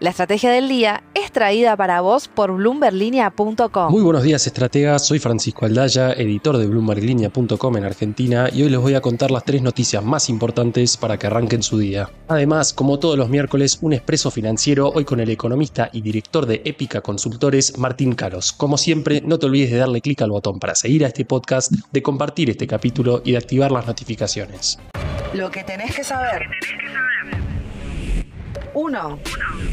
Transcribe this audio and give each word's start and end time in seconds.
La 0.00 0.10
estrategia 0.10 0.52
del 0.52 0.68
día 0.68 1.02
es 1.14 1.32
traída 1.32 1.76
para 1.76 2.00
vos 2.02 2.28
por 2.28 2.52
bloomberlinia.com. 2.52 3.90
Muy 3.90 4.02
buenos 4.02 4.22
días, 4.22 4.46
estrategas. 4.46 5.04
Soy 5.04 5.18
Francisco 5.18 5.66
Aldaya, 5.66 6.12
editor 6.12 6.56
de 6.56 6.68
bloomberlinia.com 6.68 7.76
en 7.76 7.84
Argentina, 7.84 8.48
y 8.52 8.62
hoy 8.62 8.70
les 8.70 8.78
voy 8.78 8.94
a 8.94 9.00
contar 9.00 9.32
las 9.32 9.42
tres 9.42 9.60
noticias 9.60 10.04
más 10.04 10.28
importantes 10.28 10.96
para 10.96 11.18
que 11.18 11.26
arranquen 11.26 11.64
su 11.64 11.78
día. 11.78 12.08
Además, 12.28 12.72
como 12.72 13.00
todos 13.00 13.18
los 13.18 13.28
miércoles, 13.28 13.78
un 13.80 13.92
expreso 13.92 14.30
financiero 14.30 14.88
hoy 14.94 15.04
con 15.04 15.18
el 15.18 15.30
economista 15.30 15.90
y 15.92 16.00
director 16.00 16.46
de 16.46 16.62
Épica 16.64 17.00
Consultores, 17.00 17.76
Martín 17.76 18.14
Caros. 18.14 18.52
Como 18.52 18.78
siempre, 18.78 19.20
no 19.22 19.40
te 19.40 19.46
olvides 19.46 19.72
de 19.72 19.78
darle 19.78 20.00
clic 20.00 20.22
al 20.22 20.30
botón 20.30 20.60
para 20.60 20.76
seguir 20.76 21.04
a 21.04 21.08
este 21.08 21.24
podcast, 21.24 21.72
de 21.72 22.02
compartir 22.04 22.50
este 22.50 22.68
capítulo 22.68 23.20
y 23.24 23.32
de 23.32 23.38
activar 23.38 23.72
las 23.72 23.88
notificaciones. 23.88 24.78
Lo 25.34 25.50
que 25.50 25.64
tenés 25.64 25.96
que 25.96 26.04
saber. 26.04 26.42
1. 28.78 29.18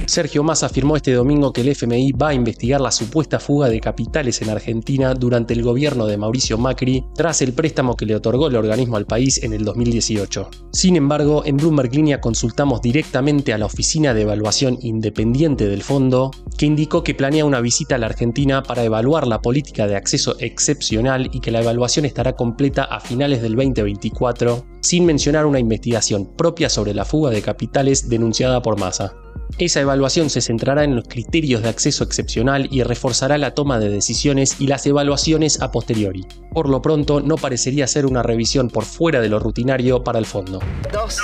Sergio 0.08 0.44
Massa 0.44 0.66
afirmó 0.66 0.96
este 0.96 1.14
domingo 1.14 1.54
que 1.54 1.62
el 1.62 1.70
FMI 1.70 2.14
va 2.14 2.30
a 2.30 2.34
investigar 2.34 2.82
la 2.82 2.90
supuesta 2.90 3.40
fuga 3.40 3.70
de 3.70 3.80
capitales 3.80 4.42
en 4.42 4.50
Argentina 4.50 5.14
durante 5.14 5.54
el 5.54 5.62
gobierno 5.62 6.08
de 6.08 6.18
Mauricio 6.18 6.58
Macri 6.58 7.06
tras 7.16 7.44
el 7.44 7.54
préstamo 7.54 7.96
que 7.96 8.08
le 8.08 8.16
otorgó 8.16 8.48
el 8.48 8.56
organismo 8.56 8.98
al 8.98 9.06
país 9.06 9.44
en 9.44 9.54
el 9.54 9.64
2018. 9.64 10.50
Sin 10.72 10.96
embargo, 10.96 11.44
en 11.46 11.58
Bloomberg 11.58 11.94
Línea 11.94 12.20
consultamos 12.20 12.82
directamente 12.82 13.54
a 13.54 13.60
la 13.60 13.68
Oficina 13.68 14.16
de 14.16 14.24
Evaluación 14.24 14.80
Independiente 14.82 15.68
del 15.68 15.84
Fondo, 15.84 16.32
que 16.58 16.66
indicó 16.66 17.04
que 17.04 17.14
planea 17.14 17.46
una 17.46 17.62
visita 17.62 17.96
a 17.96 17.98
la 18.00 18.08
Argentina 18.08 18.64
para 18.64 18.84
evaluar 18.84 19.28
la 19.28 19.42
política 19.42 19.86
de 19.86 19.98
acceso 19.98 20.36
excepcional 20.40 21.30
y 21.32 21.42
que 21.42 21.52
la 21.52 21.62
evaluación 21.62 22.06
estará 22.06 22.36
completa 22.36 22.86
a 22.86 23.00
finales 23.00 23.44
del 23.44 23.56
2024 23.56 24.75
sin 24.86 25.06
mencionar 25.06 25.48
una 25.48 25.60
investigación 25.60 26.26
propia 26.38 26.70
sobre 26.70 26.94
la 26.94 27.06
fuga 27.06 27.32
de 27.32 27.42
capitales 27.42 28.08
denunciada 28.08 28.62
por 28.62 28.80
Massa. 28.80 29.16
Esa 29.58 29.82
evaluación 29.82 30.30
se 30.30 30.42
centrará 30.42 30.84
en 30.84 30.96
los 30.96 31.08
criterios 31.08 31.64
de 31.64 31.70
acceso 31.70 32.04
excepcional 32.04 32.68
y 32.72 32.84
reforzará 32.84 33.38
la 33.38 33.56
toma 33.56 33.80
de 33.80 33.90
decisiones 33.90 34.58
y 34.60 34.68
las 34.68 34.86
evaluaciones 34.86 35.62
a 35.62 35.72
posteriori. 35.72 36.26
Por 36.52 36.70
lo 36.70 36.82
pronto, 36.82 37.20
no 37.20 37.36
parecería 37.36 37.88
ser 37.88 38.06
una 38.06 38.22
revisión 38.22 38.70
por 38.70 38.86
fuera 38.86 39.22
de 39.22 39.30
lo 39.30 39.40
rutinario 39.40 40.04
para 40.04 40.20
el 40.20 40.26
fondo. 40.26 40.60
2. 40.92 41.18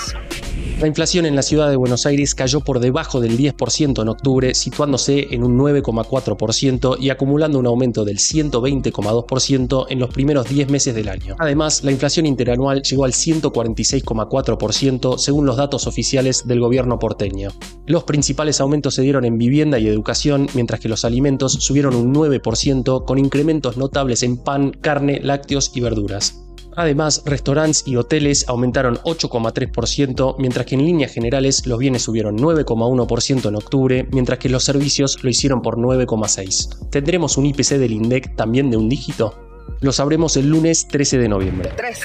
La 0.82 0.88
inflación 0.88 1.26
en 1.28 1.36
la 1.36 1.44
ciudad 1.44 1.70
de 1.70 1.76
Buenos 1.76 2.08
Aires 2.08 2.34
cayó 2.34 2.62
por 2.62 2.80
debajo 2.80 3.22
del 3.22 3.38
10% 3.38 4.02
en 4.02 4.10
octubre, 4.10 4.56
situándose 4.56 5.28
en 5.30 5.44
un 5.44 5.56
9,4% 5.56 6.98
y 7.00 7.12
acumulando 7.12 7.60
un 7.60 7.68
aumento 7.68 8.04
del 8.04 8.18
120,2% 8.18 9.86
en 9.90 10.00
los 10.00 10.09
primeros 10.09 10.50
10 10.50 10.72
meses 10.72 10.96
del 10.96 11.09
año. 11.09 11.36
Además, 11.38 11.84
la 11.84 11.92
inflación 11.92 12.26
interanual 12.26 12.82
llegó 12.82 13.06
al 13.06 13.12
146,4% 13.12 15.20
según 15.20 15.46
los 15.46 15.58
datos 15.58 15.86
oficiales 15.86 16.48
del 16.48 16.62
gobierno 16.62 16.98
porteño. 16.98 17.52
Los 17.86 18.06
principales 18.06 18.59
aumentos 18.59 18.96
se 18.96 19.04
dieron 19.04 19.24
en 19.24 19.38
vivienda 19.38 19.78
y 19.78 19.88
educación, 19.88 20.48
mientras 20.56 20.80
que 20.80 20.90
los 20.90 21.06
alimentos 21.06 21.54
subieron 21.54 21.94
un 21.94 22.12
9% 22.12 23.06
con 23.06 23.20
incrementos 23.20 23.78
notables 23.78 24.24
en 24.24 24.38
pan, 24.38 24.72
carne, 24.72 25.20
lácteos 25.22 25.74
y 25.76 25.82
verduras. 25.82 26.42
Además, 26.82 27.22
restaurantes 27.26 27.84
y 27.86 27.96
hoteles 27.96 28.50
aumentaron 28.50 28.98
8,3%, 29.04 30.36
mientras 30.40 30.66
que 30.66 30.74
en 30.74 30.84
líneas 30.84 31.14
generales 31.14 31.68
los 31.68 31.78
bienes 31.78 32.02
subieron 32.02 32.40
9,1% 32.40 33.50
en 33.50 33.56
octubre, 33.56 34.08
mientras 34.12 34.40
que 34.40 34.50
los 34.50 34.64
servicios 34.64 35.24
lo 35.24 35.30
hicieron 35.30 35.62
por 35.62 35.78
9,6%. 35.78 36.90
¿Tendremos 36.90 37.38
un 37.38 37.46
IPC 37.46 37.78
del 37.78 37.92
INDEC 37.92 38.36
también 38.36 38.72
de 38.72 38.78
un 38.78 38.90
dígito? 38.90 39.38
Lo 39.80 39.92
sabremos 39.92 40.36
el 40.38 40.48
lunes 40.48 40.88
13 40.88 41.20
de 41.20 41.30
noviembre. 41.30 41.70
3. 41.78 42.00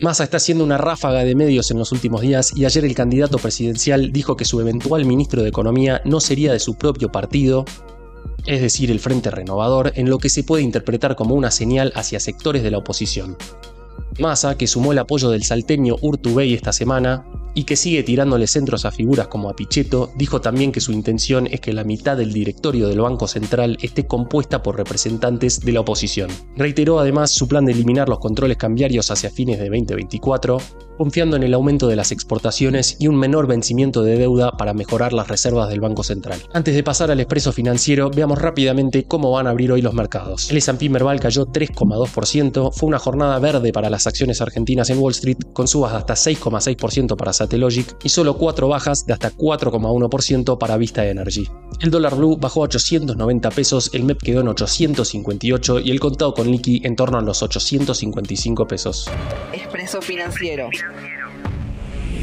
Massa 0.00 0.24
está 0.24 0.38
haciendo 0.38 0.64
una 0.64 0.78
ráfaga 0.78 1.22
de 1.22 1.34
medios 1.34 1.70
en 1.70 1.78
los 1.78 1.92
últimos 1.92 2.22
días 2.22 2.56
y 2.56 2.64
ayer 2.64 2.86
el 2.86 2.94
candidato 2.94 3.36
presidencial 3.36 4.10
dijo 4.10 4.38
que 4.38 4.46
su 4.46 4.58
eventual 4.58 5.04
ministro 5.04 5.42
de 5.42 5.50
Economía 5.50 6.00
no 6.06 6.18
sería 6.20 6.50
de 6.50 6.60
su 6.60 6.76
propio 6.76 7.12
partido, 7.12 7.66
es 8.46 8.62
decir, 8.62 8.90
el 8.90 9.00
Frente 9.00 9.30
Renovador, 9.30 9.92
en 9.96 10.08
lo 10.08 10.16
que 10.16 10.30
se 10.30 10.44
puede 10.44 10.62
interpretar 10.62 11.14
como 11.14 11.34
una 11.34 11.50
señal 11.50 11.92
hacia 11.94 12.20
sectores 12.20 12.62
de 12.62 12.70
la 12.70 12.78
oposición. 12.78 13.36
Massa, 14.18 14.56
que 14.56 14.66
sumó 14.66 14.92
el 14.92 14.98
apoyo 14.98 15.30
del 15.30 15.42
salteño 15.42 15.96
Urtubey 16.00 16.54
esta 16.54 16.72
semana, 16.72 17.24
y 17.54 17.64
que 17.64 17.76
sigue 17.76 18.02
tirándole 18.02 18.46
centros 18.46 18.84
a 18.84 18.90
figuras 18.90 19.28
como 19.28 19.50
a 19.50 19.54
Pichetto, 19.54 20.10
dijo 20.16 20.40
también 20.40 20.72
que 20.72 20.80
su 20.80 20.92
intención 20.92 21.46
es 21.46 21.60
que 21.60 21.72
la 21.72 21.84
mitad 21.84 22.16
del 22.16 22.32
directorio 22.32 22.88
del 22.88 23.00
Banco 23.00 23.28
Central 23.28 23.76
esté 23.82 24.06
compuesta 24.06 24.62
por 24.62 24.76
representantes 24.76 25.60
de 25.60 25.72
la 25.72 25.80
oposición. 25.80 26.30
Reiteró 26.56 26.98
además 26.98 27.30
su 27.30 27.48
plan 27.48 27.64
de 27.64 27.72
eliminar 27.72 28.08
los 28.08 28.20
controles 28.20 28.56
cambiarios 28.56 29.10
hacia 29.10 29.30
fines 29.30 29.58
de 29.58 29.68
2024, 29.68 30.58
confiando 31.02 31.34
en 31.34 31.42
el 31.42 31.52
aumento 31.52 31.88
de 31.88 31.96
las 31.96 32.12
exportaciones 32.12 32.94
y 33.00 33.08
un 33.08 33.16
menor 33.16 33.48
vencimiento 33.48 34.04
de 34.04 34.16
deuda 34.16 34.52
para 34.52 34.72
mejorar 34.72 35.12
las 35.12 35.26
reservas 35.26 35.68
del 35.68 35.80
Banco 35.80 36.04
Central. 36.04 36.38
Antes 36.52 36.76
de 36.76 36.84
pasar 36.84 37.10
al 37.10 37.18
expreso 37.18 37.50
financiero, 37.50 38.08
veamos 38.08 38.40
rápidamente 38.40 39.02
cómo 39.02 39.32
van 39.32 39.48
a 39.48 39.50
abrir 39.50 39.72
hoy 39.72 39.82
los 39.82 39.94
mercados. 39.94 40.48
El 40.48 40.58
S&P 40.58 40.88
Merval 40.90 41.18
cayó 41.18 41.44
3,2%, 41.44 42.72
fue 42.72 42.86
una 42.86 43.00
jornada 43.00 43.36
verde 43.40 43.72
para 43.72 43.90
las 43.90 44.06
acciones 44.06 44.40
argentinas 44.40 44.90
en 44.90 45.00
Wall 45.00 45.10
Street, 45.10 45.38
con 45.52 45.66
subas 45.66 45.90
de 45.90 45.98
hasta 45.98 46.14
6,6% 46.14 47.16
para 47.16 47.32
Satellogic 47.32 47.96
y 48.04 48.08
solo 48.08 48.38
4 48.38 48.68
bajas 48.68 49.04
de 49.04 49.14
hasta 49.14 49.32
4,1% 49.32 50.56
para 50.56 50.76
Vista 50.76 51.04
Energy. 51.04 51.48
El 51.80 51.90
dólar 51.90 52.14
blue 52.14 52.36
bajó 52.36 52.60
a 52.60 52.66
890 52.66 53.50
pesos, 53.50 53.90
el 53.92 54.04
MEP 54.04 54.22
quedó 54.22 54.42
en 54.42 54.46
858 54.46 55.80
y 55.80 55.90
el 55.90 55.98
contado 55.98 56.32
con 56.32 56.48
liqui 56.48 56.80
en 56.84 56.94
torno 56.94 57.18
a 57.18 57.22
los 57.22 57.42
855 57.42 58.68
pesos. 58.68 59.10
Expreso 59.52 60.00
financiero. 60.00 60.70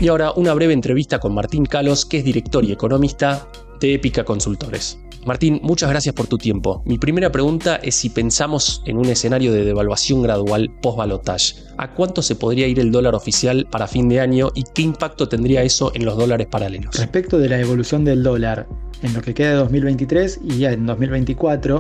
Y 0.02 0.08
ahora 0.08 0.32
una 0.32 0.54
breve 0.54 0.74
entrevista 0.74 1.20
con 1.20 1.34
Martín 1.34 1.66
Calos, 1.66 2.06
que 2.06 2.20
es 2.20 2.24
director 2.24 2.64
y 2.64 2.72
economista 2.72 3.48
de 3.80 3.96
Épica 3.96 4.24
Consultores. 4.24 4.98
Martín, 5.26 5.60
muchas 5.62 5.90
gracias 5.90 6.16
por 6.16 6.28
tu 6.28 6.38
tiempo. 6.38 6.82
Mi 6.86 6.98
primera 6.98 7.32
pregunta 7.32 7.76
es 7.78 7.96
si 7.96 8.10
pensamos 8.10 8.82
en 8.86 8.98
un 8.98 9.06
escenario 9.08 9.52
de 9.52 9.66
devaluación 9.66 10.24
gradual 10.24 10.72
post-balotage. 10.82 11.56
¿A 11.78 11.94
cuánto 11.94 12.22
se 12.22 12.36
podría 12.36 12.68
ir 12.68 12.80
el 12.80 12.92
dólar 12.92 13.16
oficial 13.16 13.68
para 13.70 13.88
fin 13.88 14.08
de 14.08 14.22
año 14.22 14.50
y 14.56 14.64
qué 14.74 14.82
impacto 14.82 15.28
tendría 15.28 15.64
eso 15.64 15.92
en 15.94 16.06
los 16.06 16.18
dólares 16.18 16.48
paralelos? 16.50 16.96
Respecto 16.96 17.38
de 17.38 17.50
la 17.50 17.60
evolución 17.60 18.06
del 18.06 18.24
dólar 18.24 18.68
en 19.04 19.14
lo 19.14 19.22
que 19.22 19.34
queda 19.34 19.50
de 19.50 19.56
2023 19.56 20.40
y 20.46 20.60
ya 20.60 20.72
en 20.72 20.86
2024, 20.86 21.80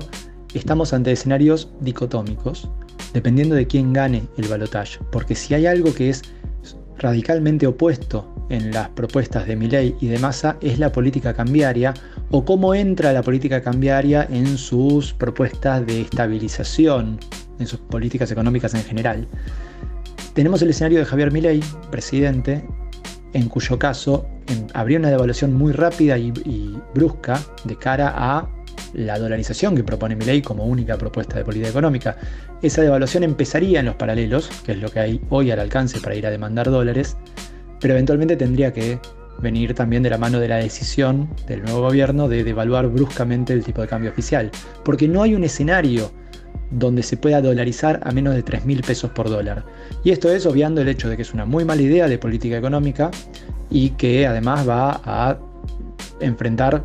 estamos 0.54 0.92
ante 0.92 1.14
escenarios 1.14 1.70
dicotómicos, 1.80 2.70
dependiendo 3.14 3.56
de 3.56 3.68
quién 3.68 3.94
gane 3.94 4.24
el 4.38 4.50
balotage. 4.50 5.00
Porque 5.12 5.36
si 5.36 5.54
hay 5.54 5.66
algo 5.66 5.94
que 5.94 6.10
es 6.10 6.24
radicalmente 7.00 7.66
opuesto 7.66 8.36
en 8.50 8.72
las 8.72 8.90
propuestas 8.90 9.48
de 9.48 9.56
Milley 9.56 9.96
y 10.02 10.08
de 10.08 10.20
Massa 10.20 10.58
es 10.62 10.80
la 10.80 10.92
política 10.92 11.34
cambiaria 11.34 11.94
o 12.30 12.46
cómo 12.46 12.76
entra 12.76 13.14
la 13.14 13.24
política 13.24 13.62
cambiaria 13.62 14.28
en 14.30 14.58
sus 14.58 15.14
propuestas 15.14 15.86
de 15.86 16.02
estabilización, 16.02 17.20
en 17.58 17.68
sus 17.68 17.80
políticas 17.80 18.32
económicas 18.32 18.74
en 18.74 18.84
general. 18.84 19.28
Tenemos 20.34 20.62
el 20.62 20.70
escenario 20.70 21.00
de 21.00 21.06
Javier 21.06 21.32
Milei, 21.32 21.62
presidente, 21.90 22.64
en 23.34 23.48
cuyo 23.50 23.80
caso 23.80 24.28
habría 24.74 25.00
una 25.00 25.10
devaluación 25.10 25.54
muy 25.54 25.72
rápida 25.72 26.18
y 26.18 26.32
brusca 26.94 27.40
de 27.66 27.76
cara 27.76 28.14
a 28.16 28.50
la 28.94 29.20
dolarización 29.20 29.76
que 29.76 29.84
propone 29.84 30.16
mi 30.16 30.26
ley 30.26 30.42
como 30.42 30.66
única 30.66 30.98
propuesta 30.98 31.38
de 31.38 31.46
política 31.46 31.70
económica. 31.70 32.18
Esa 32.62 32.82
devaluación 32.82 33.24
empezaría 33.24 33.80
en 33.80 33.86
los 33.86 33.96
paralelos, 33.96 34.50
que 34.66 34.74
es 34.74 34.78
lo 34.80 34.90
que 34.90 35.00
hay 35.00 35.22
hoy 35.30 35.52
al 35.52 35.60
alcance 35.60 36.00
para 36.00 36.16
ir 36.16 36.26
a 36.26 36.32
demandar 36.32 36.70
dólares, 36.70 37.18
pero 37.80 37.94
eventualmente 37.94 38.36
tendría 38.36 38.74
que 38.74 39.00
venir 39.42 39.74
también 39.74 40.04
de 40.04 40.10
la 40.10 40.18
mano 40.18 40.40
de 40.40 40.48
la 40.48 40.58
decisión 40.58 41.30
del 41.48 41.64
nuevo 41.64 41.82
gobierno 41.82 42.28
de 42.28 42.44
devaluar 42.44 42.88
bruscamente 42.88 43.54
el 43.54 43.64
tipo 43.64 43.82
de 43.82 43.88
cambio 43.88 44.12
oficial, 44.12 44.52
porque 44.84 45.08
no 45.08 45.24
hay 45.24 45.36
un 45.36 45.44
escenario 45.44 46.12
donde 46.72 47.04
se 47.04 47.18
pueda 47.18 47.42
dolarizar 47.42 48.00
a 48.04 48.12
menos 48.12 48.36
de 48.36 48.44
3 48.44 48.66
mil 48.66 48.82
pesos 48.82 49.12
por 49.12 49.30
dólar. 49.30 49.66
Y 50.04 50.12
esto 50.12 50.32
es 50.32 50.46
obviando 50.46 50.82
el 50.82 50.90
hecho 50.90 51.10
de 51.10 51.16
que 51.16 51.24
es 51.24 51.34
una 51.34 51.46
muy 51.46 51.66
mala 51.66 51.82
idea 51.82 52.08
de 52.08 52.18
política 52.18 52.58
económica 52.58 53.10
y 53.70 53.92
que 53.92 54.28
además 54.28 54.68
va 54.68 55.02
a 55.04 55.38
enfrentar 56.20 56.84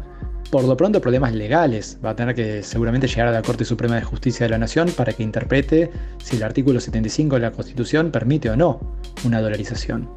por 0.55 0.63
lo 0.63 0.77
pronto 0.77 1.01
problemas 1.01 1.35
legales. 1.35 1.99
Va 2.05 2.11
a 2.11 2.15
tener 2.15 2.33
que 2.33 2.63
seguramente 2.63 3.09
llegar 3.09 3.27
a 3.27 3.33
la 3.33 3.43
Corte 3.43 3.65
Suprema 3.65 3.97
de 3.97 4.03
Justicia 4.03 4.47
de 4.47 4.51
la 4.51 4.59
Nación 4.59 4.89
para 4.97 5.13
que 5.13 5.25
interprete 5.25 5.91
si 6.23 6.37
el 6.37 6.45
artículo 6.45 6.79
75 6.79 7.35
de 7.35 7.43
la 7.43 7.51
Constitución 7.51 8.13
permite 8.13 8.51
o 8.51 8.55
no 8.55 8.79
una 9.25 9.41
dolarización. 9.41 10.09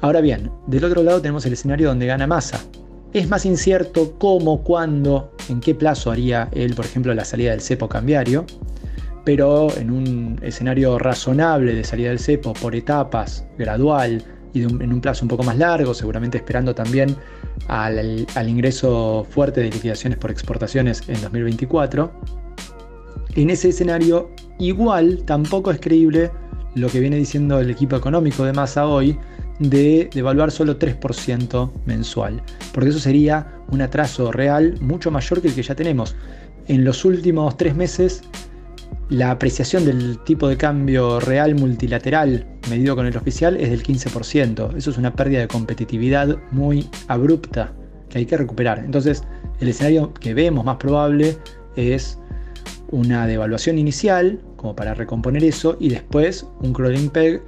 Ahora 0.00 0.22
bien, 0.22 0.50
del 0.66 0.82
otro 0.82 1.02
lado 1.02 1.20
tenemos 1.20 1.44
el 1.44 1.52
escenario 1.52 1.88
donde 1.88 2.06
gana 2.06 2.26
masa. 2.26 2.58
Es 3.12 3.28
más 3.28 3.44
incierto 3.44 4.14
cómo, 4.16 4.62
cuándo, 4.62 5.30
en 5.50 5.60
qué 5.60 5.74
plazo 5.74 6.10
haría 6.10 6.48
él, 6.52 6.74
por 6.74 6.86
ejemplo, 6.86 7.12
la 7.12 7.26
salida 7.26 7.50
del 7.50 7.60
cepo 7.60 7.86
cambiario, 7.86 8.46
pero 9.26 9.68
en 9.76 9.90
un 9.90 10.40
escenario 10.40 10.98
razonable 10.98 11.74
de 11.74 11.84
salida 11.84 12.08
del 12.08 12.18
cepo 12.18 12.54
por 12.54 12.74
etapas, 12.74 13.44
gradual, 13.58 14.24
y 14.52 14.62
en 14.62 14.92
un 14.92 15.00
plazo 15.00 15.24
un 15.24 15.28
poco 15.28 15.42
más 15.42 15.56
largo, 15.56 15.94
seguramente 15.94 16.38
esperando 16.38 16.74
también 16.74 17.16
al, 17.68 18.26
al, 18.34 18.48
ingreso 18.48 19.26
fuerte 19.30 19.60
de 19.60 19.70
liquidaciones 19.70 20.18
por 20.18 20.30
exportaciones 20.30 21.02
en 21.08 21.20
2024. 21.20 22.12
En 23.36 23.50
ese 23.50 23.68
escenario, 23.68 24.30
igual 24.58 25.22
tampoco 25.24 25.70
es 25.70 25.80
creíble 25.80 26.30
lo 26.74 26.88
que 26.88 27.00
viene 27.00 27.16
diciendo 27.16 27.60
el 27.60 27.70
equipo 27.70 27.96
económico 27.96 28.44
de 28.44 28.52
Massa 28.52 28.86
hoy, 28.86 29.16
de 29.60 30.08
devaluar 30.12 30.50
solo 30.50 30.78
3% 30.78 31.70
mensual, 31.84 32.42
porque 32.72 32.90
eso 32.90 32.98
sería 32.98 33.54
un 33.70 33.82
atraso 33.82 34.32
real 34.32 34.76
mucho 34.80 35.10
mayor 35.10 35.42
que 35.42 35.48
el 35.48 35.54
que 35.54 35.62
ya 35.62 35.74
tenemos. 35.74 36.16
En 36.66 36.84
los 36.84 37.04
últimos 37.04 37.56
tres 37.56 37.74
meses, 37.74 38.22
la 39.10 39.32
apreciación 39.32 39.84
del 39.84 40.18
tipo 40.20 40.48
de 40.48 40.56
cambio 40.56 41.18
real 41.18 41.56
multilateral 41.56 42.46
medido 42.70 42.94
con 42.94 43.06
el 43.06 43.16
oficial 43.16 43.56
es 43.56 43.70
del 43.70 43.82
15%. 43.82 44.76
Eso 44.76 44.90
es 44.90 44.98
una 44.98 45.12
pérdida 45.14 45.40
de 45.40 45.48
competitividad 45.48 46.38
muy 46.52 46.88
abrupta 47.08 47.72
que 48.08 48.18
hay 48.18 48.26
que 48.26 48.36
recuperar. 48.36 48.78
Entonces, 48.78 49.24
el 49.58 49.68
escenario 49.68 50.14
que 50.14 50.32
vemos 50.32 50.64
más 50.64 50.76
probable 50.76 51.36
es 51.74 52.18
una 52.92 53.26
devaluación 53.26 53.78
inicial, 53.78 54.40
como 54.56 54.76
para 54.76 54.94
recomponer 54.94 55.42
eso, 55.44 55.76
y 55.80 55.88
después 55.88 56.46
un 56.60 56.72
crawling 56.72 57.10
peg 57.10 57.42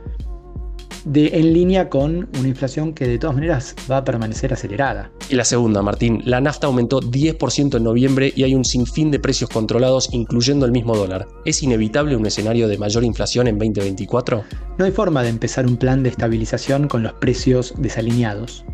de, 1.04 1.28
en 1.34 1.52
línea 1.52 1.88
con 1.88 2.28
una 2.38 2.49
inflación 2.49 2.93
que 2.93 3.06
de 3.06 3.19
todas 3.19 3.34
maneras 3.34 3.75
va 3.90 3.99
a 3.99 4.04
permanecer 4.04 4.52
acelerada. 4.52 5.10
Y 5.28 5.34
la 5.34 5.44
segunda, 5.44 5.82
Martín, 5.82 6.22
la 6.25 6.40
nafta 6.40 6.66
aumentó 6.66 7.00
10% 7.00 7.76
en 7.76 7.84
noviembre 7.84 8.32
y 8.34 8.44
hay 8.44 8.54
un 8.54 8.64
sinfín 8.64 9.10
de 9.10 9.19
precios 9.19 9.50
controlados, 9.50 10.08
incluyendo 10.12 10.66
el 10.66 10.72
mismo 10.72 10.96
dólar. 10.96 11.26
¿Es 11.44 11.62
inevitable 11.62 12.16
un 12.16 12.26
escenario 12.26 12.69
de 12.69 12.78
mayor 12.78 13.04
inflación 13.04 13.49
en 13.49 13.58
2024? 13.58 14.44
No 14.78 14.84
hay 14.84 14.93
forma 14.93 15.22
de 15.22 15.28
empezar 15.28 15.66
un 15.66 15.76
plan 15.76 16.02
de 16.02 16.10
estabilización 16.10 16.88
con 16.88 17.02
los 17.02 17.12
precios 17.14 17.75
desalineados. 17.78 18.64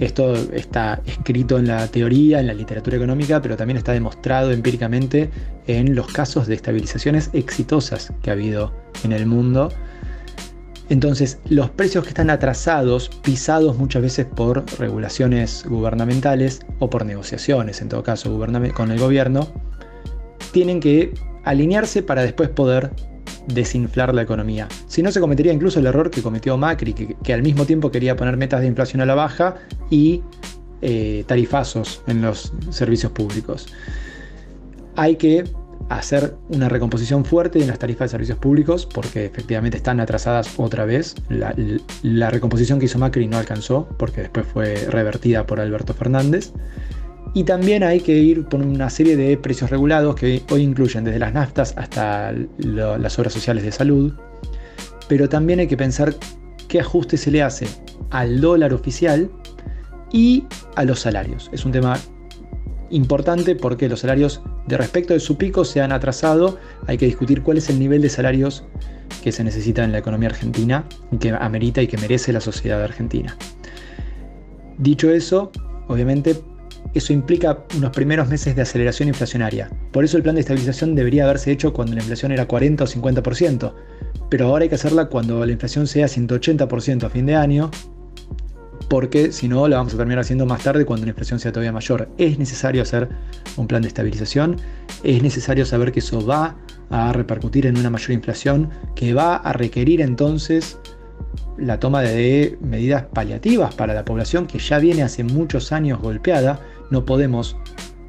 Esto 0.00 0.34
está 0.52 1.00
escrito 1.06 1.56
en 1.56 1.68
la 1.68 1.86
teoría, 1.86 2.40
en 2.40 2.48
la 2.48 2.54
literatura 2.54 2.96
económica, 2.96 3.40
pero 3.40 3.56
también 3.56 3.76
está 3.76 3.92
demostrado 3.92 4.50
empíricamente 4.50 5.30
en 5.68 5.94
los 5.94 6.08
casos 6.08 6.48
de 6.48 6.54
estabilizaciones 6.56 7.30
exitosas 7.32 8.12
que 8.20 8.30
ha 8.30 8.32
habido 8.32 8.72
en 9.04 9.12
el 9.12 9.26
mundo 9.26 9.70
entonces, 10.90 11.38
los 11.48 11.70
precios 11.70 12.04
que 12.04 12.10
están 12.10 12.28
atrasados, 12.28 13.08
pisados 13.22 13.78
muchas 13.78 14.02
veces 14.02 14.26
por 14.26 14.64
regulaciones 14.78 15.64
gubernamentales 15.66 16.60
o 16.78 16.90
por 16.90 17.06
negociaciones, 17.06 17.80
en 17.80 17.88
todo 17.88 18.02
caso, 18.02 18.38
con 18.74 18.90
el 18.90 18.98
gobierno, 18.98 19.48
tienen 20.52 20.80
que 20.80 21.14
alinearse 21.44 22.02
para 22.02 22.22
después 22.22 22.50
poder 22.50 22.90
desinflar 23.48 24.14
la 24.14 24.22
economía. 24.22 24.68
Si 24.86 25.02
no, 25.02 25.10
se 25.10 25.20
cometería 25.20 25.52
incluso 25.52 25.80
el 25.80 25.86
error 25.86 26.10
que 26.10 26.22
cometió 26.22 26.56
Macri, 26.56 26.92
que, 26.92 27.32
al 27.32 27.42
mismo 27.42 27.64
tiempo 27.64 27.90
quería 27.90 28.16
poner 28.16 28.36
metas 28.36 28.60
de 28.60 28.66
inflación 28.66 29.00
a 29.00 29.06
la 29.06 29.14
baja 29.14 29.56
y 29.90 30.22
eh, 30.82 31.24
tarifazos 31.26 32.02
en 32.06 32.20
los 32.20 32.52
servicios 32.70 33.12
públicos. 33.12 33.66
Hay 34.96 35.16
que 35.16 35.44
hacer 35.88 36.34
una 36.48 36.68
recomposición 36.68 37.24
fuerte 37.24 37.60
en 37.60 37.66
las 37.66 37.78
tarifas 37.78 38.06
de 38.06 38.08
servicios 38.10 38.38
públicos, 38.38 38.86
porque 38.86 39.26
efectivamente 39.26 39.76
están 39.76 40.00
atrasadas 40.00 40.54
otra 40.56 40.84
vez. 40.84 41.14
La, 41.28 42.30
recomposición 42.30 42.78
que 42.78 42.86
hizo 42.86 42.98
Macri 42.98 43.26
no 43.26 43.38
alcanzó, 43.38 43.88
porque 43.98 44.22
después 44.22 44.46
fue 44.46 44.74
revertida 44.88 45.46
por 45.46 45.60
Alberto 45.60 45.94
Fernández. 45.94 46.52
Y 47.34 47.44
también 47.44 47.82
hay 47.82 48.00
que 48.00 48.12
ir 48.12 48.44
por 48.44 48.60
una 48.60 48.88
serie 48.90 49.16
de 49.16 49.36
precios 49.36 49.70
regulados 49.70 50.14
que 50.14 50.42
hoy 50.50 50.62
incluyen 50.62 51.04
desde 51.04 51.18
las 51.18 51.34
naftas 51.34 51.74
hasta 51.76 52.32
las 52.58 53.18
obras 53.18 53.32
sociales 53.32 53.64
de 53.64 53.72
salud. 53.72 54.12
Pero 55.08 55.28
también 55.28 55.58
hay 55.58 55.66
que 55.66 55.76
pensar 55.76 56.14
qué 56.68 56.80
ajuste 56.80 57.16
se 57.16 57.30
le 57.30 57.42
hace 57.42 57.66
al 58.10 58.40
dólar 58.40 58.72
oficial 58.72 59.30
y 60.12 60.44
a 60.76 60.84
los 60.84 61.00
salarios. 61.00 61.50
Es 61.52 61.64
un 61.64 61.72
tema 61.72 61.98
importante 62.90 63.54
porque 63.56 63.88
los 63.88 64.00
salarios 64.00 64.42
de 64.66 64.76
respecto 64.76 65.14
de 65.14 65.20
su 65.20 65.36
pico 65.36 65.64
se 65.64 65.80
han 65.80 65.92
atrasado. 65.92 66.58
Hay 66.86 66.98
que 66.98 67.06
discutir 67.06 67.42
cuál 67.42 67.58
es 67.58 67.68
el 67.70 67.78
nivel 67.78 68.02
de 68.02 68.08
salarios 68.08 68.64
que 69.22 69.32
se 69.32 69.44
necesita 69.44 69.84
en 69.84 69.92
la 69.92 69.98
economía 69.98 70.28
argentina 70.28 70.84
que 71.20 71.30
amerita 71.30 71.82
y 71.82 71.86
que 71.86 71.96
merece 71.98 72.32
la 72.32 72.40
sociedad 72.40 72.82
argentina. 72.82 73.36
Dicho 74.78 75.10
eso, 75.10 75.52
obviamente 75.88 76.42
eso 76.94 77.12
implica 77.12 77.64
unos 77.76 77.90
primeros 77.90 78.28
meses 78.28 78.54
de 78.54 78.62
aceleración 78.62 79.08
inflacionaria. 79.08 79.70
Por 79.92 80.04
eso 80.04 80.16
el 80.16 80.22
plan 80.22 80.34
de 80.34 80.42
estabilización 80.42 80.94
debería 80.94 81.24
haberse 81.24 81.50
hecho 81.50 81.72
cuando 81.72 81.94
la 81.94 82.00
inflación 82.00 82.32
era 82.32 82.46
40 82.46 82.84
o 82.84 82.86
50%, 82.86 83.74
pero 84.28 84.46
ahora 84.46 84.64
hay 84.64 84.68
que 84.68 84.74
hacerla 84.74 85.06
cuando 85.06 85.44
la 85.44 85.52
inflación 85.52 85.86
sea 85.86 86.06
180% 86.06 87.04
a 87.04 87.10
fin 87.10 87.26
de 87.26 87.34
año 87.34 87.70
porque 88.88 89.32
si 89.32 89.48
no 89.48 89.66
la 89.68 89.76
vamos 89.76 89.94
a 89.94 89.96
terminar 89.96 90.20
haciendo 90.20 90.46
más 90.46 90.62
tarde 90.62 90.84
cuando 90.84 91.06
la 91.06 91.10
inflación 91.10 91.40
sea 91.40 91.52
todavía 91.52 91.72
mayor. 91.72 92.08
Es 92.18 92.38
necesario 92.38 92.82
hacer 92.82 93.08
un 93.56 93.66
plan 93.66 93.82
de 93.82 93.88
estabilización, 93.88 94.56
es 95.02 95.22
necesario 95.22 95.64
saber 95.66 95.92
que 95.92 96.00
eso 96.00 96.24
va 96.24 96.56
a 96.90 97.12
repercutir 97.12 97.66
en 97.66 97.78
una 97.78 97.90
mayor 97.90 98.12
inflación, 98.12 98.70
que 98.94 99.14
va 99.14 99.36
a 99.36 99.52
requerir 99.52 100.00
entonces 100.00 100.78
la 101.56 101.78
toma 101.78 102.02
de 102.02 102.58
medidas 102.60 103.04
paliativas 103.12 103.74
para 103.74 103.94
la 103.94 104.04
población 104.04 104.46
que 104.46 104.58
ya 104.58 104.78
viene 104.78 105.02
hace 105.02 105.24
muchos 105.24 105.72
años 105.72 106.00
golpeada. 106.00 106.60
No 106.90 107.04
podemos 107.04 107.56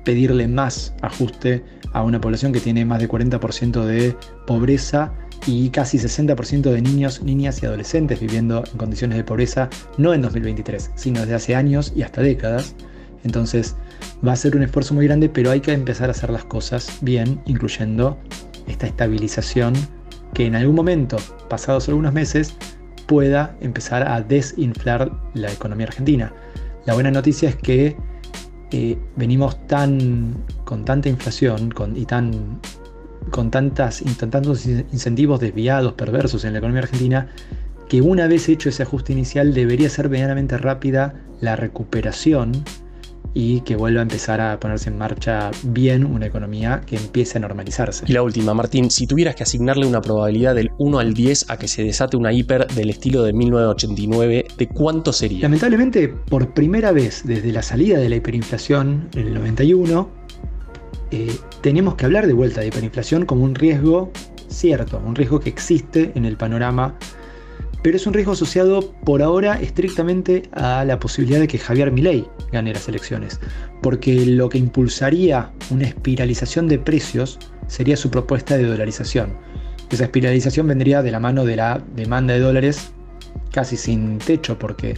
pedirle 0.04 0.48
más 0.48 0.94
ajuste 1.02 1.64
a 1.94 2.04
una 2.04 2.20
población 2.20 2.52
que 2.52 2.60
tiene 2.60 2.86
más 2.86 3.00
de 3.00 3.08
40% 3.08 3.84
de 3.86 4.16
pobreza 4.46 5.14
y 5.48 5.70
casi 5.70 5.98
60% 5.98 6.72
de 6.72 6.82
niños, 6.82 7.22
niñas 7.22 7.62
y 7.62 7.66
adolescentes 7.66 8.20
viviendo 8.20 8.64
en 8.72 8.78
condiciones 8.78 9.18
de 9.18 9.24
pobreza, 9.24 9.70
no 9.98 10.14
en 10.14 10.22
2023, 10.22 10.92
sino 10.96 11.22
desde 11.22 11.36
hace 11.36 11.56
años 11.56 11.94
y 11.96 12.02
hasta 12.02 12.22
décadas. 12.22 12.76
Entonces 13.24 13.76
va 14.26 14.34
a 14.34 14.36
ser 14.36 14.56
un 14.56 14.64
esfuerzo 14.64 14.94
muy 14.94 15.06
grande, 15.06 15.30
pero 15.30 15.52
hay 15.52 15.62
que 15.62 15.74
empezar 15.74 16.10
a 16.10 16.12
hacer 16.12 16.30
las 16.30 16.46
cosas 16.46 16.98
bien, 17.02 17.42
incluyendo 17.46 18.18
esta 18.68 18.88
estabilización 18.88 19.74
que 20.34 20.46
en 20.46 20.56
algún 20.56 20.76
momento, 20.76 21.18
pasados 21.50 21.88
algunos 21.88 22.14
meses, 22.14 22.56
pueda 23.08 23.56
empezar 23.62 24.08
a 24.08 24.22
desinflar 24.22 25.12
la 25.34 25.52
economía 25.52 25.88
argentina. 25.88 26.34
La 26.86 26.94
buena 26.94 27.12
noticia 27.12 27.50
es 27.50 27.56
que 27.56 27.96
eh, 28.72 28.98
venimos 29.16 29.66
tan 29.68 30.44
con 30.66 30.84
tanta 30.86 31.10
inflación 31.10 31.74
y 31.96 32.06
tan 32.06 32.60
con 33.32 33.52
tantas, 33.52 34.04
tantos 34.30 34.66
incentivos 34.66 35.40
desviados, 35.40 35.94
perversos 35.94 36.46
en 36.46 36.54
la 36.54 36.60
economía 36.60 36.84
argentina, 36.84 37.30
que 37.90 38.02
una 38.02 38.28
vez 38.28 38.50
hecho 38.50 38.70
ese 38.70 38.84
ajuste 38.84 39.14
inicial 39.14 39.54
debería 39.54 39.90
ser 39.90 40.10
medianamente 40.10 40.58
rápida 40.58 41.14
la 41.42 41.56
recuperación 41.56 42.64
y 43.36 43.60
que 43.62 43.76
vuelva 43.76 44.00
a 44.00 44.04
empezar 44.04 44.40
a 44.40 44.60
ponerse 44.60 44.90
en 44.90 44.98
marcha 44.98 45.52
bien 45.64 46.06
una 46.06 46.26
economía 46.26 46.82
que 46.86 46.96
empiece 46.96 47.38
a 47.38 47.42
normalizarse. 47.42 48.06
Y 48.08 48.14
la 48.14 48.24
última, 48.24 48.54
Martín, 48.54 48.90
si 48.90 49.06
tuvieras 49.06 49.36
que 49.36 49.44
asignarle 49.44 49.86
una 49.86 50.02
probabilidad 50.02 50.56
del 50.56 50.72
1 50.78 51.00
al 51.00 51.14
10 51.14 51.50
a 51.50 51.58
que 51.58 51.68
se 51.68 51.84
desate 51.84 52.16
una 52.16 52.32
hiper 52.32 52.66
del 52.68 52.90
estilo 52.90 53.24
de 53.24 53.34
1989, 53.34 54.48
¿de 54.58 54.68
cuánto 54.70 55.12
sería? 55.12 55.42
Lamentablemente, 55.42 56.08
por 56.08 56.54
primera 56.54 56.94
vez 56.94 57.24
desde 57.26 57.52
la 57.52 57.62
salida 57.62 58.00
de 58.00 58.08
la 58.08 58.16
hiperinflación 58.16 59.10
en 59.14 59.28
el 59.28 59.34
91, 59.34 60.25
eh, 61.12 61.36
tenemos 61.62 61.96
que 61.96 62.06
hablar 62.06 62.28
de 62.28 62.34
vuelta 62.34 62.62
de 62.62 62.68
hiperinflación 62.68 63.26
como 63.26 63.44
un 63.44 63.56
riesgo 63.56 64.12
cierto, 64.50 65.02
un 65.06 65.16
riesgo 65.16 65.40
que 65.40 65.50
existe 65.50 66.12
en 66.16 66.26
el 66.26 66.38
panorama, 66.38 66.98
pero 67.84 67.98
es 67.98 68.08
un 68.08 68.14
riesgo 68.14 68.32
asociado 68.32 68.94
por 69.04 69.22
ahora 69.22 69.60
estrictamente 69.62 70.44
a 70.54 70.84
la 70.86 71.00
posibilidad 71.00 71.40
de 71.40 71.48
que 71.48 71.60
Javier 71.60 71.92
Milei 71.92 72.26
gane 72.52 72.74
las 72.74 72.88
elecciones, 72.88 73.40
porque 73.82 74.26
lo 74.26 74.50
que 74.50 74.58
impulsaría 74.58 75.52
una 75.70 75.86
espiralización 75.86 76.68
de 76.68 76.80
precios 76.80 77.38
sería 77.68 77.98
su 77.98 78.10
propuesta 78.10 78.58
de 78.58 78.64
dolarización. 78.64 79.38
Esa 79.92 80.06
espiralización 80.06 80.68
vendría 80.68 81.04
de 81.04 81.12
la 81.12 81.20
mano 81.20 81.46
de 81.46 81.58
la 81.58 81.84
demanda 81.96 82.34
de 82.34 82.40
dólares 82.40 82.92
casi 83.52 83.78
sin 83.78 84.18
techo, 84.18 84.58
porque 84.58 84.98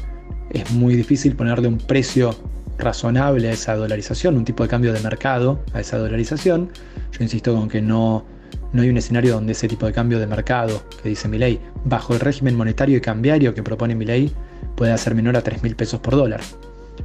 es 0.51 0.71
muy 0.71 0.95
difícil 0.95 1.35
ponerle 1.35 1.67
un 1.67 1.77
precio 1.77 2.35
razonable 2.77 3.49
a 3.49 3.51
esa 3.51 3.75
dolarización, 3.75 4.35
un 4.35 4.45
tipo 4.45 4.63
de 4.63 4.69
cambio 4.69 4.93
de 4.93 4.99
mercado 4.99 5.59
a 5.73 5.79
esa 5.79 5.97
dolarización. 5.97 6.69
Yo 7.11 7.23
insisto 7.23 7.53
con 7.53 7.69
que 7.69 7.81
no, 7.81 8.25
no 8.73 8.81
hay 8.81 8.89
un 8.89 8.97
escenario 8.97 9.33
donde 9.33 9.53
ese 9.53 9.67
tipo 9.67 9.85
de 9.85 9.93
cambio 9.93 10.19
de 10.19 10.27
mercado 10.27 10.83
que 11.01 11.09
dice 11.09 11.27
mi 11.27 11.37
ley, 11.37 11.59
bajo 11.85 12.13
el 12.13 12.19
régimen 12.19 12.55
monetario 12.55 12.97
y 12.97 13.01
cambiario 13.01 13.53
que 13.53 13.63
propone 13.63 13.95
mi 13.95 14.05
ley, 14.05 14.31
pueda 14.75 14.97
ser 14.97 15.15
menor 15.15 15.37
a 15.37 15.41
3 15.41 15.63
mil 15.63 15.75
pesos 15.75 15.99
por 15.99 16.15
dólar. 16.15 16.41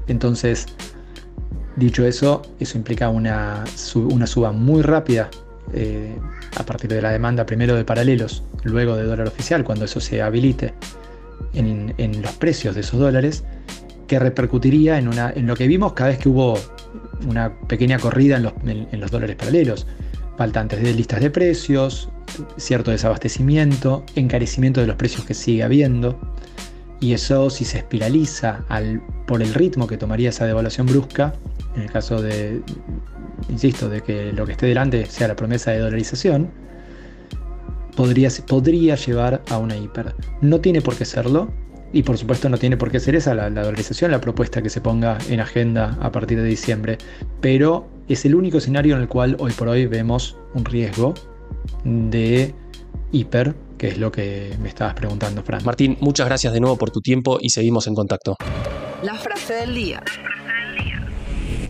Entonces, 0.09 0.67
dicho 1.77 2.05
eso, 2.07 2.43
eso 2.61 2.77
implica 2.77 3.09
una, 3.09 3.65
una 3.95 4.27
suba 4.27 4.53
muy 4.53 4.83
rápida 4.83 5.31
eh, 5.73 6.17
a 6.57 6.65
partir 6.65 6.91
de 6.91 7.01
la 7.01 7.11
demanda 7.11 7.47
primero 7.47 7.75
de 7.75 7.85
paralelos, 7.85 8.43
luego 8.65 8.97
de 8.97 9.05
dólar 9.05 9.29
oficial, 9.29 9.65
cuando 9.65 9.87
eso 9.87 10.01
se 10.01 10.21
habilite 10.21 10.75
en, 11.55 11.95
en 11.99 12.21
los 12.21 12.33
precios 12.33 12.75
de 12.75 12.83
esos 12.83 13.01
dólares 13.01 13.45
que 14.13 14.19
repercutiría 14.19 14.99
en, 14.99 15.09
una, 15.09 15.33
en 15.35 15.47
lo 15.47 15.57
que 15.57 15.67
vimos 15.67 15.95
cada 15.95 16.11
vez 16.11 16.19
que 16.19 16.29
hubo 16.29 16.59
una 17.27 17.59
pequeña 17.67 17.99
corrida 17.99 18.37
en 18.37 18.43
los, 18.43 18.53
en, 18.67 19.01
los 19.01 19.11
dólares 19.11 19.37
paralelos. 19.37 19.87
Faltantes 20.37 20.83
de 20.83 20.93
listas 20.93 21.23
de 21.23 21.31
precios, 21.31 22.11
cierto 22.59 22.91
desabastecimiento, 22.91 24.05
encarecimiento 24.15 24.83
de 24.83 24.87
los 24.87 24.97
precios 24.97 25.25
que 25.25 25.33
sigue 25.33 25.63
habiendo. 25.63 26.21
Y 27.01 27.15
eso 27.15 27.49
si 27.49 27.65
se 27.65 27.79
espiraliza 27.79 28.67
al, 28.69 29.01
por 29.27 29.41
el 29.41 29.55
ritmo 29.55 29.87
que 29.87 29.97
tomaría 29.97 30.29
esa 30.29 30.45
devaluación 30.45 30.87
brusca, 30.89 31.33
en 31.75 31.81
el 31.81 31.91
caso 31.91 32.21
de, 32.21 32.61
insisto, 33.49 33.89
de 33.89 34.03
que 34.03 34.31
lo 34.35 34.45
que 34.45 34.53
esté 34.53 34.67
delante 34.67 35.07
sea 35.07 35.29
la 35.29 35.37
promesa 35.37 35.71
de 35.71 35.79
dolarización, 35.79 36.51
podría, 37.97 38.29
podría 38.47 38.95
llevar 38.95 39.41
a 39.49 39.57
una 39.57 39.75
hiper. 39.75 40.15
No 40.43 40.61
tiene 40.61 40.83
por 40.83 40.97
qué 40.97 41.07
serlo, 41.07 41.51
y 41.93 42.03
por 42.03 42.19
supuesto 42.19 42.49
no 42.49 42.59
tiene 42.59 42.77
por 42.77 42.91
qué 42.91 43.01
ser 43.01 43.15
esa 43.15 43.35
la, 43.35 43.51
la 43.51 43.63
dolarización, 43.63 44.11
la 44.11 44.21
propuesta 44.21 44.63
que 44.63 44.71
se 44.71 44.81
ponga 44.81 45.19
en 45.29 45.41
agenda 45.41 45.97
a 46.01 46.11
partir 46.11 46.41
de 46.41 46.49
diciembre, 46.49 46.99
pero 47.41 47.87
es 48.09 48.25
el 48.25 48.35
único 48.35 48.59
escenario 48.59 48.97
en 48.97 49.03
el 49.03 49.09
cual 49.09 49.37
hoy 49.39 49.53
por 49.53 49.69
hoy 49.69 49.87
vemos 49.87 50.37
un 50.55 50.65
riesgo 50.65 51.15
de 51.85 52.55
hiper, 53.13 53.55
que 53.79 53.89
es 53.89 53.99
lo 53.99 54.11
que 54.11 54.55
me 54.61 54.69
estabas 54.69 54.95
preguntando, 54.95 55.43
Fran. 55.43 55.65
Martín, 55.65 55.97
muchas 56.01 56.27
gracias 56.27 56.53
de 56.53 56.61
nuevo 56.61 56.77
por 56.77 56.91
tu 56.91 57.01
tiempo 57.01 57.39
y 57.41 57.51
seguimos 57.51 57.87
en 57.87 57.95
contacto. 57.95 58.37
La 59.03 59.15
frase 59.15 59.55
del 59.55 59.75
día. 59.75 60.03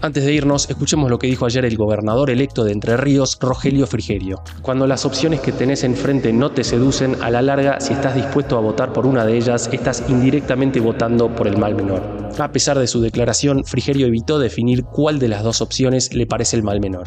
Antes 0.04 0.24
de 0.24 0.32
irnos, 0.32 0.68
escuchemos 0.68 1.08
lo 1.08 1.20
que 1.20 1.28
dijo 1.28 1.46
ayer 1.46 1.64
el 1.64 1.76
gobernador 1.76 2.28
electo 2.28 2.64
de 2.64 2.72
Entre 2.72 2.96
Ríos, 2.96 3.38
Rogelio 3.40 3.86
Frigerio. 3.86 4.42
Cuando 4.60 4.88
las 4.88 5.04
opciones 5.04 5.38
que 5.38 5.52
tenés 5.52 5.84
enfrente 5.84 6.32
no 6.32 6.50
te 6.50 6.64
seducen, 6.64 7.22
a 7.22 7.30
la 7.30 7.40
larga, 7.40 7.78
si 7.78 7.92
estás 7.92 8.16
dispuesto 8.16 8.58
a 8.58 8.60
votar 8.60 8.92
por 8.92 9.06
una 9.06 9.24
de 9.24 9.36
ellas, 9.36 9.70
estás 9.72 10.02
indirectamente 10.08 10.80
votando 10.80 11.32
por 11.32 11.46
el 11.46 11.56
mal 11.56 11.76
menor. 11.76 12.02
A 12.36 12.50
pesar 12.50 12.80
de 12.80 12.88
su 12.88 13.00
declaración, 13.00 13.62
Frigerio 13.64 14.08
evitó 14.08 14.40
definir 14.40 14.82
cuál 14.82 15.20
de 15.20 15.28
las 15.28 15.44
dos 15.44 15.60
opciones 15.60 16.12
le 16.12 16.26
parece 16.26 16.56
el 16.56 16.64
mal 16.64 16.80
menor. 16.80 17.06